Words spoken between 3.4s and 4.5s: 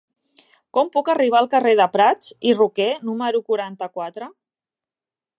quaranta-quatre?